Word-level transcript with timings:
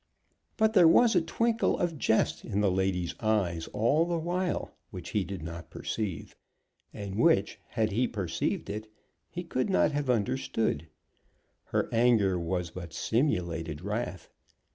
But 0.57 0.73
there 0.73 0.87
was 0.87 1.15
a 1.15 1.21
twinkle 1.21 1.77
of 1.77 1.95
jest 1.95 2.43
in 2.43 2.61
the 2.61 2.71
lady's 2.71 3.13
eyes 3.19 3.67
all 3.67 4.03
the 4.07 4.17
while 4.17 4.73
which 4.89 5.09
he 5.09 5.23
did 5.23 5.43
not 5.43 5.69
perceive, 5.69 6.35
and 6.91 7.19
which, 7.19 7.59
had 7.67 7.91
he 7.91 8.07
perceived 8.07 8.67
it, 8.67 8.91
he 9.29 9.43
could 9.43 9.69
not 9.69 9.91
have 9.91 10.09
understood. 10.09 10.87
Her 11.65 11.87
anger 11.91 12.39
was 12.39 12.71
but 12.71 12.93
simulated 12.93 13.81
wrath. 13.83 14.27